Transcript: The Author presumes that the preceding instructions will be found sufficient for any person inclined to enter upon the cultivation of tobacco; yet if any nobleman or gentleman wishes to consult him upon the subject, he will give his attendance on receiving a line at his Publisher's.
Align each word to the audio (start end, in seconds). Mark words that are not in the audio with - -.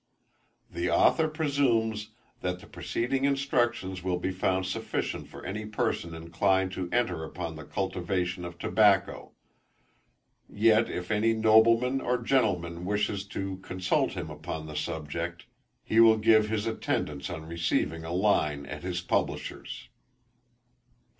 The 0.67 0.89
Author 0.89 1.27
presumes 1.27 2.09
that 2.39 2.59
the 2.59 2.65
preceding 2.65 3.23
instructions 3.23 4.01
will 4.01 4.17
be 4.17 4.31
found 4.31 4.65
sufficient 4.65 5.27
for 5.27 5.45
any 5.45 5.63
person 5.67 6.15
inclined 6.15 6.71
to 6.71 6.89
enter 6.91 7.23
upon 7.23 7.55
the 7.55 7.63
cultivation 7.65 8.43
of 8.43 8.57
tobacco; 8.57 9.33
yet 10.49 10.89
if 10.89 11.11
any 11.11 11.33
nobleman 11.35 12.01
or 12.01 12.17
gentleman 12.17 12.83
wishes 12.83 13.25
to 13.27 13.57
consult 13.57 14.13
him 14.13 14.31
upon 14.31 14.65
the 14.65 14.75
subject, 14.75 15.45
he 15.83 15.99
will 15.99 16.17
give 16.17 16.49
his 16.49 16.65
attendance 16.65 17.29
on 17.29 17.45
receiving 17.45 18.03
a 18.03 18.11
line 18.11 18.65
at 18.65 18.81
his 18.81 19.01
Publisher's. 19.01 19.87